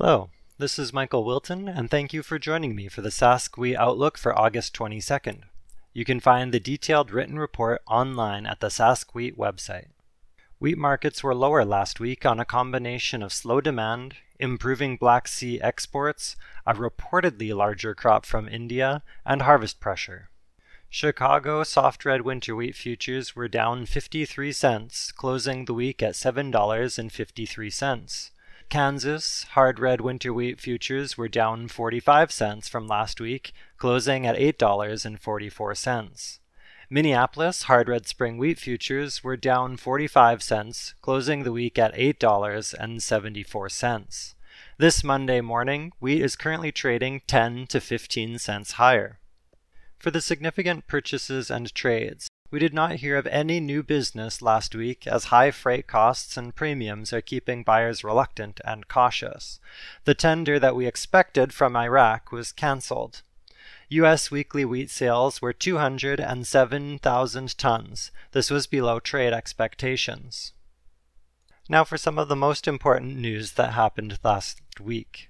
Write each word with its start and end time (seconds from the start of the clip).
Hello, 0.00 0.30
this 0.58 0.76
is 0.76 0.92
Michael 0.92 1.22
Wilton, 1.22 1.68
and 1.68 1.88
thank 1.88 2.12
you 2.12 2.24
for 2.24 2.36
joining 2.36 2.74
me 2.74 2.88
for 2.88 3.00
the 3.00 3.12
Sask 3.12 3.56
Wheat 3.56 3.76
Outlook 3.76 4.18
for 4.18 4.36
August 4.36 4.74
22nd. 4.74 5.42
You 5.92 6.04
can 6.04 6.18
find 6.18 6.52
the 6.52 6.58
detailed 6.58 7.12
written 7.12 7.38
report 7.38 7.80
online 7.86 8.44
at 8.44 8.58
the 8.58 8.70
Sask 8.70 9.14
Wheat 9.14 9.38
website. 9.38 9.90
Wheat 10.58 10.76
markets 10.76 11.22
were 11.22 11.32
lower 11.32 11.64
last 11.64 12.00
week 12.00 12.26
on 12.26 12.40
a 12.40 12.44
combination 12.44 13.22
of 13.22 13.32
slow 13.32 13.60
demand, 13.60 14.16
improving 14.40 14.96
Black 14.96 15.28
Sea 15.28 15.60
exports, 15.60 16.34
a 16.66 16.74
reportedly 16.74 17.54
larger 17.54 17.94
crop 17.94 18.26
from 18.26 18.48
India, 18.48 19.04
and 19.24 19.42
harvest 19.42 19.78
pressure. 19.78 20.28
Chicago 20.90 21.62
soft 21.62 22.04
red 22.04 22.22
winter 22.22 22.56
wheat 22.56 22.74
futures 22.74 23.36
were 23.36 23.46
down 23.46 23.86
53 23.86 24.50
cents, 24.50 25.12
closing 25.12 25.66
the 25.66 25.74
week 25.74 26.02
at 26.02 26.14
$7.53. 26.14 28.30
Kansas 28.74 29.46
hard 29.50 29.78
red 29.78 30.00
winter 30.00 30.34
wheat 30.34 30.58
futures 30.58 31.16
were 31.16 31.28
down 31.28 31.68
45 31.68 32.32
cents 32.32 32.68
from 32.68 32.88
last 32.88 33.20
week, 33.20 33.52
closing 33.76 34.26
at 34.26 34.34
$8.44. 34.34 36.38
Minneapolis 36.90 37.62
hard 37.62 37.88
red 37.88 38.08
spring 38.08 38.36
wheat 38.36 38.58
futures 38.58 39.22
were 39.22 39.36
down 39.36 39.76
45 39.76 40.42
cents, 40.42 40.94
closing 41.02 41.44
the 41.44 41.52
week 41.52 41.78
at 41.78 41.94
$8.74. 41.94 44.34
This 44.76 45.04
Monday 45.04 45.40
morning, 45.40 45.92
wheat 46.00 46.20
is 46.20 46.34
currently 46.34 46.72
trading 46.72 47.22
10 47.28 47.68
to 47.68 47.80
15 47.80 48.40
cents 48.40 48.72
higher. 48.72 49.20
For 50.00 50.10
the 50.10 50.20
significant 50.20 50.88
purchases 50.88 51.48
and 51.48 51.72
trades, 51.76 52.26
we 52.54 52.60
did 52.60 52.72
not 52.72 53.02
hear 53.02 53.16
of 53.16 53.26
any 53.26 53.58
new 53.58 53.82
business 53.82 54.40
last 54.40 54.76
week 54.76 55.08
as 55.08 55.24
high 55.24 55.50
freight 55.50 55.88
costs 55.88 56.36
and 56.36 56.54
premiums 56.54 57.12
are 57.12 57.20
keeping 57.20 57.64
buyers 57.64 58.04
reluctant 58.04 58.60
and 58.64 58.86
cautious. 58.86 59.58
The 60.04 60.14
tender 60.14 60.60
that 60.60 60.76
we 60.76 60.86
expected 60.86 61.52
from 61.52 61.74
Iraq 61.74 62.30
was 62.30 62.52
canceled. 62.52 63.22
U.S. 63.88 64.30
weekly 64.30 64.64
wheat 64.64 64.88
sales 64.88 65.42
were 65.42 65.52
207,000 65.52 67.58
tons. 67.58 68.12
This 68.30 68.50
was 68.52 68.68
below 68.68 69.00
trade 69.00 69.32
expectations. 69.32 70.52
Now 71.68 71.82
for 71.82 71.98
some 71.98 72.20
of 72.20 72.28
the 72.28 72.36
most 72.36 72.68
important 72.68 73.16
news 73.16 73.54
that 73.54 73.72
happened 73.72 74.20
last 74.22 74.60
week. 74.80 75.28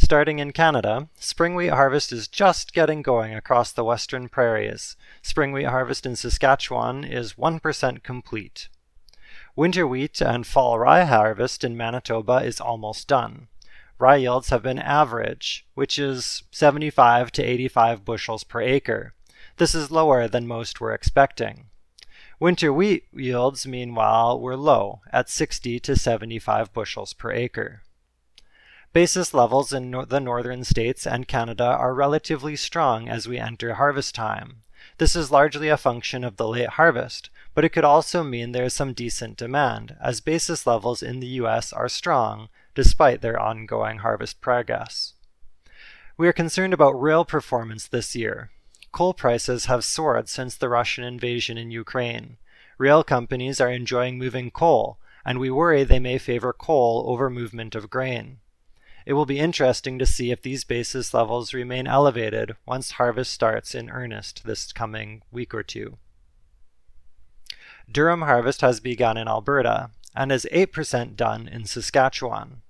Starting 0.00 0.38
in 0.38 0.52
Canada, 0.52 1.08
spring 1.18 1.56
wheat 1.56 1.72
harvest 1.72 2.12
is 2.12 2.28
just 2.28 2.72
getting 2.72 3.02
going 3.02 3.34
across 3.34 3.72
the 3.72 3.82
western 3.82 4.28
prairies. 4.28 4.96
Spring 5.22 5.50
wheat 5.50 5.66
harvest 5.66 6.06
in 6.06 6.14
Saskatchewan 6.14 7.02
is 7.02 7.34
1% 7.34 8.04
complete. 8.04 8.68
Winter 9.56 9.88
wheat 9.88 10.22
and 10.22 10.46
fall 10.46 10.78
rye 10.78 11.02
harvest 11.02 11.64
in 11.64 11.76
Manitoba 11.76 12.36
is 12.36 12.60
almost 12.60 13.08
done. 13.08 13.48
Rye 13.98 14.16
yields 14.16 14.50
have 14.50 14.62
been 14.62 14.78
average, 14.78 15.66
which 15.74 15.98
is 15.98 16.44
75 16.52 17.32
to 17.32 17.42
85 17.42 18.04
bushels 18.04 18.44
per 18.44 18.62
acre. 18.62 19.14
This 19.56 19.74
is 19.74 19.90
lower 19.90 20.28
than 20.28 20.46
most 20.46 20.80
were 20.80 20.94
expecting. 20.94 21.66
Winter 22.38 22.72
wheat 22.72 23.06
yields, 23.12 23.66
meanwhile, 23.66 24.40
were 24.40 24.56
low 24.56 25.00
at 25.12 25.28
60 25.28 25.80
to 25.80 25.96
75 25.96 26.72
bushels 26.72 27.12
per 27.12 27.32
acre. 27.32 27.82
Basis 28.94 29.34
levels 29.34 29.72
in 29.72 29.90
the 30.08 30.20
northern 30.20 30.64
states 30.64 31.06
and 31.06 31.28
Canada 31.28 31.64
are 31.64 31.92
relatively 31.92 32.56
strong 32.56 33.06
as 33.06 33.28
we 33.28 33.38
enter 33.38 33.74
harvest 33.74 34.14
time. 34.14 34.62
This 34.96 35.14
is 35.14 35.30
largely 35.30 35.68
a 35.68 35.76
function 35.76 36.24
of 36.24 36.36
the 36.36 36.48
late 36.48 36.70
harvest, 36.70 37.28
but 37.54 37.64
it 37.64 37.68
could 37.68 37.84
also 37.84 38.24
mean 38.24 38.52
there 38.52 38.64
is 38.64 38.72
some 38.72 38.94
decent 38.94 39.36
demand, 39.36 39.96
as 40.02 40.20
basis 40.20 40.66
levels 40.66 41.02
in 41.02 41.20
the 41.20 41.26
US 41.42 41.72
are 41.72 41.88
strong 41.88 42.48
despite 42.74 43.20
their 43.20 43.38
ongoing 43.38 43.98
harvest 43.98 44.40
progress. 44.40 45.12
We 46.16 46.26
are 46.26 46.32
concerned 46.32 46.72
about 46.72 47.00
rail 47.00 47.24
performance 47.24 47.86
this 47.86 48.16
year. 48.16 48.50
Coal 48.90 49.12
prices 49.12 49.66
have 49.66 49.84
soared 49.84 50.28
since 50.28 50.56
the 50.56 50.68
Russian 50.68 51.04
invasion 51.04 51.58
in 51.58 51.70
Ukraine. 51.70 52.38
Rail 52.78 53.04
companies 53.04 53.60
are 53.60 53.70
enjoying 53.70 54.16
moving 54.16 54.50
coal, 54.50 54.98
and 55.26 55.38
we 55.38 55.50
worry 55.50 55.84
they 55.84 55.98
may 55.98 56.16
favor 56.16 56.54
coal 56.54 57.04
over 57.06 57.28
movement 57.28 57.74
of 57.74 57.90
grain. 57.90 58.38
It 59.08 59.14
will 59.14 59.24
be 59.24 59.38
interesting 59.38 59.98
to 59.98 60.04
see 60.04 60.30
if 60.30 60.42
these 60.42 60.64
basis 60.64 61.14
levels 61.14 61.54
remain 61.54 61.86
elevated 61.86 62.56
once 62.66 62.90
harvest 62.90 63.32
starts 63.32 63.74
in 63.74 63.88
earnest 63.88 64.44
this 64.44 64.70
coming 64.70 65.22
week 65.32 65.54
or 65.54 65.62
two. 65.62 65.96
Durum 67.90 68.26
harvest 68.26 68.60
has 68.60 68.80
begun 68.80 69.16
in 69.16 69.26
Alberta 69.26 69.92
and 70.14 70.30
is 70.30 70.46
8% 70.52 71.16
done 71.16 71.48
in 71.48 71.64
Saskatchewan. 71.64 72.60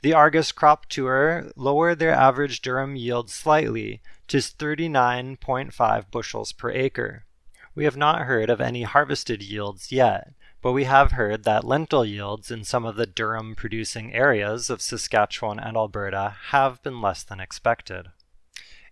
The 0.00 0.14
Argus 0.14 0.52
Crop 0.52 0.86
Tour 0.86 1.50
lowered 1.54 1.98
their 1.98 2.14
average 2.14 2.62
durum 2.62 2.98
yield 2.98 3.28
slightly 3.28 4.00
to 4.28 4.38
39.5 4.38 6.10
bushels 6.10 6.52
per 6.52 6.70
acre. 6.70 7.26
We 7.74 7.84
have 7.84 7.98
not 7.98 8.22
heard 8.22 8.48
of 8.48 8.58
any 8.58 8.84
harvested 8.84 9.42
yields 9.42 9.92
yet, 9.92 10.32
but 10.64 10.72
we 10.72 10.84
have 10.84 11.12
heard 11.12 11.44
that 11.44 11.62
lentil 11.62 12.06
yields 12.06 12.50
in 12.50 12.64
some 12.64 12.86
of 12.86 12.96
the 12.96 13.06
durum 13.06 13.54
producing 13.54 14.14
areas 14.14 14.70
of 14.70 14.80
Saskatchewan 14.80 15.58
and 15.58 15.76
Alberta 15.76 16.36
have 16.52 16.82
been 16.82 17.02
less 17.02 17.22
than 17.22 17.38
expected. 17.38 18.06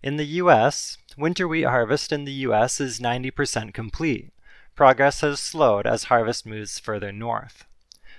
In 0.03 0.19
the 0.19 0.27
US, 0.43 0.99
winter 1.17 1.49
wheat 1.49 1.63
harvest 1.63 2.13
in 2.13 2.27
the 2.27 2.45
US 2.47 2.79
is 2.79 3.01
90% 3.01 3.73
complete. 3.73 4.35
Progress 4.77 5.23
has 5.23 5.41
slowed 5.41 5.87
as 5.87 6.05
harvest 6.05 6.45
moves 6.45 6.79
further 6.79 7.11
north. 7.11 7.65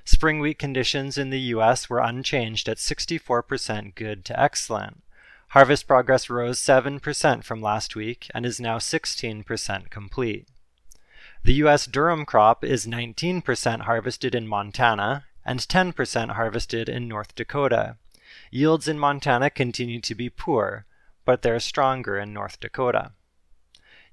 Spring 0.04 0.40
wheat 0.40 0.58
conditions 0.58 1.16
in 1.16 1.30
the 1.30 1.54
US 1.54 1.88
were 1.88 2.00
unchanged 2.00 2.68
at 2.68 2.78
64% 2.78 3.94
good 3.94 4.26
to 4.26 4.40
excellent. 4.40 5.04
Harvest 5.50 5.86
progress 5.86 6.28
rose 6.28 6.60
7% 6.60 7.44
from 7.44 7.62
last 7.62 7.96
week 7.96 8.32
and 8.34 8.48
is 8.48 8.60
now 8.60 8.80
16% 8.80 9.92
complete. 9.92 10.48
The 11.46 11.56
U.S. 11.56 11.88
durum 11.88 12.26
crop 12.26 12.64
is 12.64 12.88
19% 12.88 13.82
harvested 13.82 14.34
in 14.34 14.48
Montana 14.48 15.26
and 15.46 15.60
10% 15.60 16.30
harvested 16.36 16.88
in 16.88 17.10
North 17.10 17.36
Dakota. 17.36 17.98
Yields 18.50 18.88
in 18.88 18.98
Montana 18.98 19.50
continue 19.50 20.00
to 20.00 20.16
be 20.16 20.30
poor, 20.30 20.86
but 21.26 21.42
they're 21.42 21.60
stronger 21.60 22.18
in 22.18 22.32
North 22.32 22.62
Dakota. 22.62 23.12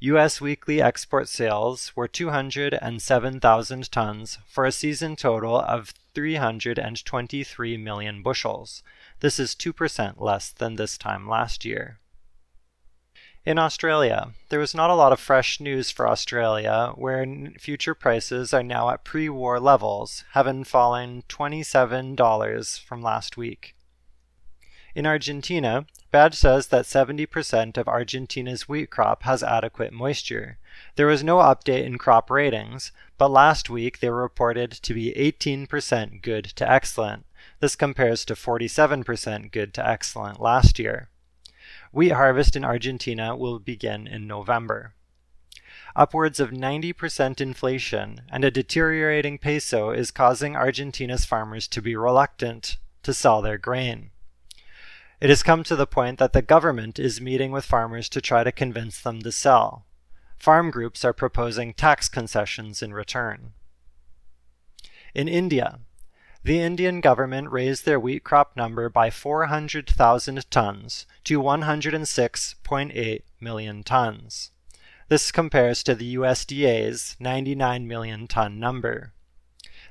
U.S. 0.01 0.41
weekly 0.41 0.83
export 0.83 1.29
sales 1.29 1.95
were 1.95 2.09
207,000 2.09 3.93
tons 3.93 4.39
for 4.49 4.65
a 4.65 4.73
season 4.73 5.15
total 5.15 5.57
of 5.57 5.95
323 6.15 7.77
million 7.77 8.23
bushels. 8.25 8.83
This 9.21 9.39
is 9.39 9.55
2% 9.55 10.21
less 10.21 10.51
than 10.51 10.75
this 10.75 10.99
time 10.99 11.29
last 11.29 11.65
year. 11.65 12.01
In 13.47 13.59
Australia, 13.59 14.35
there 14.51 14.59
was 14.59 14.75
not 14.75 14.91
a 14.91 14.95
lot 14.95 15.13
of 15.13 15.21
fresh 15.21 15.61
news 15.61 15.91
for 15.91 16.07
Australia, 16.07 16.93
where 16.95 17.25
future 17.59 17.95
prices 17.95 18.53
are 18.53 18.63
now 18.63 18.91
at 18.91 19.03
pre 19.03 19.31
war 19.31 19.59
levels, 19.59 20.25
having 20.33 20.63
fallen 20.63 21.23
$27 21.27 22.81
from 22.81 23.03
last 23.03 23.39
week. 23.39 23.75
In 24.95 25.07
Argentina, 25.07 25.87
Badge 26.11 26.35
says 26.35 26.67
that 26.67 26.85
70% 26.85 27.79
of 27.79 27.89
Argentina's 27.89 28.69
wheat 28.69 28.91
crop 28.91 29.23
has 29.23 29.43
adequate 29.43 29.93
moisture. 29.93 30.59
There 30.97 31.07
was 31.07 31.23
no 31.23 31.39
update 31.39 31.85
in 31.85 31.97
crop 31.97 32.31
ratings, 32.31 32.93
but 33.17 33.31
last 33.31 33.71
week 33.71 34.01
they 34.01 34.11
were 34.11 34.23
reported 34.23 34.73
to 34.73 34.93
be 34.93 35.15
18% 35.15 36.21
good 36.21 36.45
to 36.45 36.71
excellent. 36.71 37.25
This 37.61 37.77
compares 37.77 38.25
to 38.27 38.35
47% 38.35 39.53
good 39.53 39.73
to 39.75 39.89
excellent 39.89 40.41
last 40.41 40.79
year. 40.79 41.10
Wheat 41.93 42.13
harvest 42.13 42.55
in 42.55 42.65
Argentina 42.65 43.37
will 43.37 43.59
begin 43.59 44.07
in 44.07 44.27
November. 44.27 44.95
Upwards 45.97 46.39
of 46.39 46.51
90% 46.51 47.41
inflation 47.41 48.23
and 48.31 48.45
a 48.45 48.51
deteriorating 48.51 49.39
peso 49.39 49.91
is 49.91 50.13
causing 50.13 50.55
Argentina's 50.55 51.25
farmers 51.25 51.67
to 51.69 51.83
be 51.83 51.97
reluctant 51.97 52.77
to 53.03 53.13
sell 53.13 53.43
their 53.43 53.59
grain. 53.59 54.11
It 55.21 55.31
has 55.31 55.43
come 55.43 55.65
to 55.65 55.75
the 55.75 55.87
point 55.87 56.19
that 56.19 56.33
the 56.33 56.43
government 56.43 56.99
is 56.99 57.21
meeting 57.21 57.51
with 57.51 57.65
farmers 57.65 58.09
to 58.11 58.21
try 58.21 58.45
to 58.45 58.53
convince 58.53 59.01
them 59.01 59.21
to 59.23 59.33
sell. 59.33 59.85
Farm 60.39 60.71
groups 60.71 61.05
are 61.05 61.13
proposing 61.13 61.75
tax 61.75 62.09
concessions 62.09 62.83
in 62.83 62.95
return. 62.95 63.53
In 65.13 65.29
India, 65.29 65.81
the 66.43 66.61
Indian 66.61 67.01
government 67.01 67.51
raised 67.51 67.85
their 67.85 68.01
wheat 68.01 68.25
crop 68.25 68.57
number 68.57 68.89
by 68.89 69.11
400,000 69.11 70.51
tons 70.51 71.07
to 71.25 71.41
106.8 71.41 73.23
million 73.41 73.83
tons. 73.83 74.51
This 75.09 75.33
compares 75.33 75.83
to 75.83 75.95
the 75.95 76.15
USDA's 76.15 77.17
99 77.21 77.87
million 77.87 78.27
ton 78.27 78.59
number. 78.59 79.13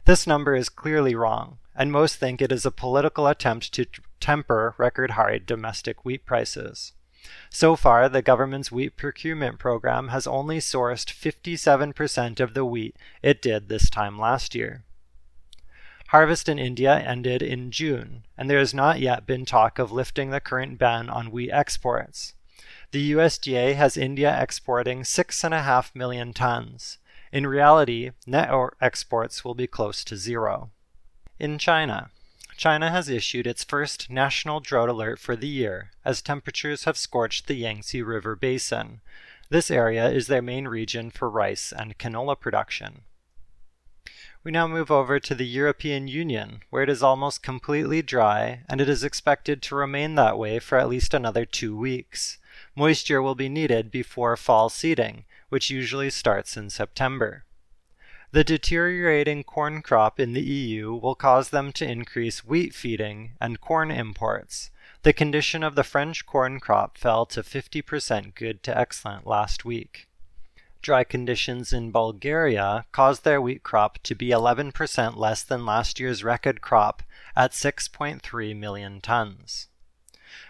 This 0.05 0.25
number 0.25 0.55
is 0.55 0.69
clearly 0.69 1.13
wrong, 1.13 1.59
and 1.75 1.91
most 1.91 2.15
think 2.15 2.41
it 2.41 2.51
is 2.51 2.65
a 2.65 2.71
political 2.71 3.27
attempt 3.27 3.71
to 3.73 3.85
temper 4.19 4.73
record 4.77 5.11
high 5.11 5.37
domestic 5.37 6.03
wheat 6.03 6.25
prices. 6.25 6.93
So 7.51 7.75
far, 7.75 8.09
the 8.09 8.21
government's 8.21 8.71
wheat 8.71 8.97
procurement 8.97 9.59
program 9.59 10.07
has 10.07 10.25
only 10.25 10.59
sourced 10.59 11.13
57% 11.13 12.39
of 12.39 12.53
the 12.53 12.65
wheat 12.65 12.95
it 13.21 13.41
did 13.41 13.67
this 13.67 13.89
time 13.89 14.17
last 14.17 14.55
year. 14.55 14.85
Harvest 16.09 16.49
in 16.49 16.57
India 16.57 16.97
ended 16.97 17.43
in 17.43 17.69
June, 17.69 18.23
and 18.35 18.49
there 18.49 18.57
has 18.57 18.73
not 18.73 18.99
yet 18.99 19.27
been 19.27 19.45
talk 19.45 19.77
of 19.77 19.91
lifting 19.91 20.31
the 20.31 20.39
current 20.39 20.79
ban 20.79 21.07
on 21.07 21.29
wheat 21.29 21.51
exports. 21.51 22.33
The 22.89 23.11
USDA 23.11 23.75
has 23.75 23.95
India 23.95 24.35
exporting 24.41 25.03
6.5 25.03 25.93
million 25.93 26.33
tons. 26.33 26.97
In 27.31 27.45
reality, 27.45 28.09
net 28.25 28.49
exports 28.81 29.45
will 29.45 29.53
be 29.53 29.67
close 29.67 30.03
to 30.05 30.17
zero. 30.17 30.71
In 31.37 31.59
China, 31.59 32.09
China 32.57 32.89
has 32.89 33.07
issued 33.07 33.45
its 33.45 33.63
first 33.63 34.09
national 34.09 34.61
drought 34.61 34.89
alert 34.89 35.19
for 35.19 35.35
the 35.35 35.47
year 35.47 35.91
as 36.03 36.23
temperatures 36.23 36.85
have 36.85 36.97
scorched 36.97 37.45
the 37.45 37.53
Yangtze 37.53 38.01
River 38.01 38.35
basin. 38.35 39.01
This 39.49 39.69
area 39.69 40.09
is 40.09 40.25
their 40.25 40.41
main 40.41 40.67
region 40.67 41.11
for 41.11 41.29
rice 41.29 41.71
and 41.71 41.99
canola 41.99 42.39
production. 42.39 43.03
We 44.41 44.51
now 44.51 44.67
move 44.67 44.89
over 44.89 45.19
to 45.19 45.35
the 45.35 45.45
European 45.45 46.07
Union, 46.07 46.61
where 46.69 46.81
it 46.81 46.89
is 46.89 47.03
almost 47.03 47.43
completely 47.43 48.01
dry, 48.01 48.63
and 48.69 48.79
it 48.79 48.87
is 48.87 49.03
expected 49.03 49.61
to 49.63 49.75
remain 49.75 50.15
that 50.15 50.37
way 50.37 50.59
for 50.59 50.77
at 50.77 50.87
least 50.87 51.13
another 51.13 51.43
two 51.43 51.75
weeks. 51.75 52.37
Moisture 52.73 53.21
will 53.21 53.35
be 53.35 53.49
needed 53.49 53.91
before 53.91 54.37
fall 54.37 54.69
seeding, 54.69 55.25
which 55.49 55.69
usually 55.69 56.09
starts 56.09 56.55
in 56.55 56.69
September. 56.69 57.43
The 58.31 58.45
deteriorating 58.45 59.43
corn 59.43 59.81
crop 59.81 60.19
in 60.19 60.33
the 60.33 60.41
EU 60.41 60.93
will 60.93 61.15
cause 61.15 61.49
them 61.49 61.73
to 61.73 61.89
increase 61.89 62.45
wheat 62.45 62.73
feeding 62.73 63.31
and 63.41 63.59
corn 63.59 63.91
imports. 63.91 64.71
The 65.03 65.13
condition 65.13 65.63
of 65.63 65.75
the 65.75 65.83
French 65.83 66.25
corn 66.25 66.59
crop 66.59 66.97
fell 66.97 67.25
to 67.25 67.41
50% 67.41 68.35
good 68.35 68.63
to 68.63 68.77
excellent 68.77 69.27
last 69.27 69.65
week. 69.65 70.08
Dry 70.81 71.03
conditions 71.03 71.73
in 71.73 71.91
Bulgaria 71.91 72.85
caused 72.91 73.23
their 73.23 73.41
wheat 73.41 73.63
crop 73.63 73.99
to 74.03 74.15
be 74.15 74.29
11% 74.29 75.17
less 75.17 75.43
than 75.43 75.65
last 75.65 75.99
year's 75.99 76.23
record 76.23 76.61
crop 76.61 77.03
at 77.35 77.51
6.3 77.51 78.55
million 78.55 79.01
tons. 79.01 79.67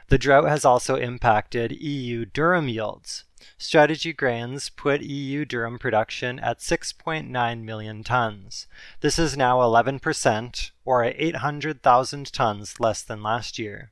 The 0.10 0.18
drought 0.18 0.48
has 0.48 0.66
also 0.66 0.96
impacted 0.96 1.72
EU 1.72 2.26
durum 2.26 2.72
yields. 2.72 3.26
Strategy 3.58 4.14
Grains 4.14 4.70
put 4.70 5.02
EU 5.02 5.46
durum 5.46 5.80
production 5.80 6.40
at 6.40 6.60
6.9 6.60 7.64
million 7.64 8.04
tons. 8.04 8.68
This 9.02 9.18
is 9.18 9.38
now 9.38 9.60
11%, 9.60 10.72
or 10.86 11.04
800,000 11.04 12.34
tons 12.34 12.80
less 12.80 13.02
than 13.02 13.24
last 13.24 13.58
year. 13.58 13.92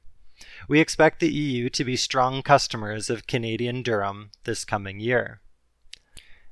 We 0.68 0.80
expect 0.80 1.20
the 1.20 1.34
EU 1.34 1.70
to 1.70 1.84
be 1.84 1.96
strong 1.96 2.42
customers 2.42 3.10
of 3.10 3.28
Canadian 3.28 3.84
durum 3.84 4.30
this 4.44 4.66
coming 4.66 5.00
year. 5.00 5.42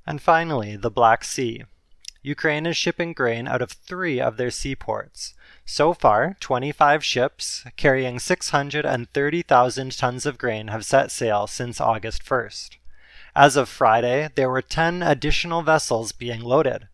And 0.05 0.21
finally, 0.21 0.75
the 0.75 0.91
Black 0.91 1.23
Sea. 1.23 1.63
Ukraine 2.21 2.65
is 2.65 2.75
shipping 2.75 3.13
grain 3.13 3.47
out 3.47 3.61
of 3.61 3.71
three 3.71 4.19
of 4.19 4.37
their 4.37 4.49
seaports. 4.49 5.35
So 5.65 5.93
far, 5.93 6.37
25 6.39 7.03
ships 7.03 7.63
carrying 7.75 8.19
630,000 8.19 9.97
tons 9.97 10.25
of 10.25 10.37
grain 10.37 10.67
have 10.69 10.85
set 10.85 11.11
sail 11.11 11.47
since 11.47 11.79
August 11.79 12.23
1st. 12.23 12.77
As 13.35 13.55
of 13.55 13.67
Friday, 13.67 14.29
there 14.35 14.49
were 14.49 14.61
10 14.61 15.03
additional 15.03 15.61
vessels 15.61 16.11
being 16.11 16.41
loaded. 16.41 16.87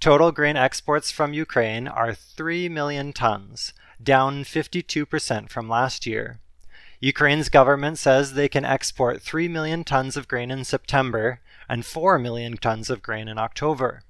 Total 0.00 0.30
grain 0.32 0.56
exports 0.56 1.10
from 1.10 1.32
Ukraine 1.32 1.88
are 1.88 2.14
3 2.14 2.68
million 2.68 3.12
tons, 3.12 3.72
down 4.02 4.44
52% 4.44 5.48
from 5.50 5.68
last 5.68 6.06
year. 6.06 6.40
Ukraine's 7.00 7.48
government 7.48 7.98
says 7.98 8.32
they 8.32 8.48
can 8.48 8.64
export 8.64 9.20
3 9.20 9.48
million 9.48 9.84
tons 9.84 10.16
of 10.16 10.28
grain 10.28 10.50
in 10.50 10.64
September 10.64 11.40
and 11.68 11.84
4 11.84 12.18
million 12.18 12.56
tons 12.56 12.90
of 12.90 13.02
grain 13.02 13.28
in 13.28 13.38
October. 13.38 14.02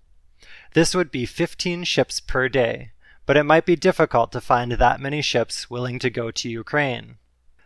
This 0.75 0.95
would 0.95 1.11
be 1.11 1.27
15 1.27 1.85
ships 1.85 2.21
per 2.21 2.49
day, 2.49 2.93
but 3.27 3.37
it 3.37 3.45
might 3.45 3.65
be 3.65 3.77
difficult 3.77 4.33
to 4.33 4.41
find 4.41 4.73
that 4.73 5.01
many 5.01 5.23
ships 5.23 5.71
willing 5.71 5.99
to 6.01 6.11
go 6.11 6.31
to 6.31 6.49
Ukraine. 6.49 7.17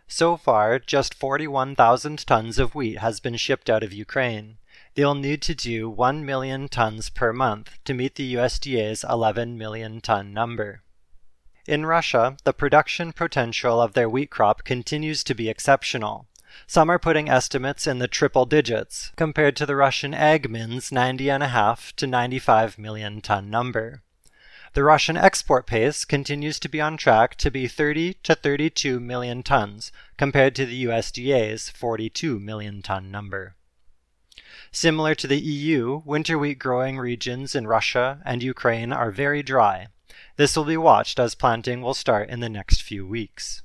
So 0.07 0.37
far, 0.37 0.79
just 0.79 1.13
41,000 1.13 2.25
tons 2.25 2.57
of 2.57 2.73
wheat 2.73 2.97
has 2.97 3.19
been 3.19 3.35
shipped 3.35 3.69
out 3.69 3.83
of 3.83 3.93
Ukraine. 3.93 4.57
They'll 4.95 5.13
need 5.13 5.41
to 5.43 5.53
do 5.53 5.89
1 5.89 6.25
million 6.25 6.67
tons 6.67 7.09
per 7.09 7.31
month 7.31 7.77
to 7.85 7.93
meet 7.93 8.15
the 8.15 8.33
USDA's 8.35 9.03
11 9.07 9.57
million 9.57 10.01
ton 10.01 10.33
number. 10.33 10.81
In 11.67 11.85
Russia, 11.85 12.37
the 12.43 12.53
production 12.53 13.13
potential 13.13 13.79
of 13.79 13.93
their 13.93 14.09
wheat 14.09 14.31
crop 14.31 14.63
continues 14.63 15.23
to 15.25 15.35
be 15.35 15.49
exceptional. 15.49 16.27
Some 16.67 16.89
are 16.89 16.99
putting 16.99 17.29
estimates 17.29 17.87
in 17.87 17.99
the 17.99 18.07
triple 18.07 18.45
digits, 18.45 19.11
compared 19.15 19.55
to 19.57 19.65
the 19.65 19.75
Russian 19.75 20.13
Agmin's 20.13 20.89
90.5 20.89 21.93
to 21.97 22.07
95 22.07 22.77
million 22.77 23.21
ton 23.21 23.49
number. 23.49 24.03
The 24.73 24.83
Russian 24.83 25.17
export 25.17 25.65
pace 25.65 26.05
continues 26.05 26.59
to 26.59 26.69
be 26.69 26.79
on 26.79 26.95
track 26.95 27.35
to 27.37 27.49
be 27.49 27.67
30 27.67 28.13
to 28.23 28.35
32 28.35 28.99
million 28.99 29.41
tons, 29.41 29.91
compared 30.17 30.55
to 30.55 30.65
the 30.65 30.85
USDA's 30.85 31.69
42 31.69 32.39
million 32.39 32.81
ton 32.81 33.09
number. 33.09 33.55
Similar 34.71 35.15
to 35.15 35.27
the 35.27 35.39
EU, 35.39 36.03
winter 36.05 36.37
wheat 36.37 36.59
growing 36.59 36.99
regions 36.99 37.55
in 37.55 37.65
Russia 37.65 38.21
and 38.23 38.43
Ukraine 38.43 38.93
are 38.93 39.11
very 39.11 39.41
dry. 39.41 39.87
This 40.35 40.55
will 40.55 40.65
be 40.65 40.77
watched 40.77 41.19
as 41.19 41.33
planting 41.33 41.81
will 41.81 41.95
start 41.95 42.29
in 42.29 42.39
the 42.39 42.49
next 42.49 42.83
few 42.83 43.07
weeks. 43.07 43.63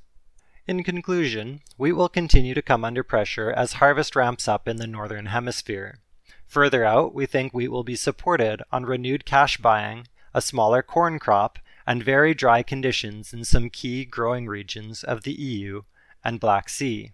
In 0.67 0.83
conclusion, 0.83 1.61
wheat 1.77 1.93
will 1.93 2.09
continue 2.09 2.55
to 2.55 2.61
come 2.61 2.83
under 2.83 3.03
pressure 3.03 3.51
as 3.51 3.73
harvest 3.73 4.15
ramps 4.15 4.47
up 4.47 4.67
in 4.67 4.77
the 4.77 4.87
Northern 4.87 5.27
Hemisphere. 5.27 5.99
Further 6.47 6.83
out, 6.83 7.13
we 7.13 7.27
think 7.27 7.53
wheat 7.53 7.67
will 7.67 7.83
be 7.83 7.95
supported 7.95 8.63
on 8.71 8.83
renewed 8.83 9.25
cash 9.25 9.57
buying, 9.57 10.07
a 10.33 10.41
smaller 10.41 10.81
corn 10.81 11.19
crop, 11.19 11.59
and 11.85 12.03
very 12.03 12.33
dry 12.33 12.63
conditions 12.63 13.31
in 13.31 13.45
some 13.45 13.69
key 13.69 14.05
growing 14.05 14.47
regions 14.47 15.03
of 15.03 15.21
the 15.21 15.33
EU 15.33 15.83
and 16.23 16.39
Black 16.39 16.67
Sea. 16.67 17.11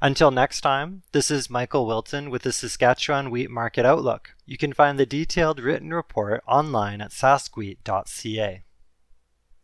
Until 0.00 0.30
next 0.30 0.60
time, 0.60 1.02
this 1.10 1.32
is 1.32 1.50
Michael 1.50 1.84
Wilton 1.84 2.30
with 2.30 2.42
the 2.42 2.52
Saskatchewan 2.52 3.30
Wheat 3.30 3.50
Market 3.50 3.84
Outlook. 3.84 4.36
You 4.44 4.56
can 4.56 4.72
find 4.72 5.00
the 5.00 5.06
detailed 5.06 5.58
written 5.58 5.92
report 5.92 6.44
online 6.46 7.00
at 7.00 7.10
saskwheat.ca. 7.10 8.62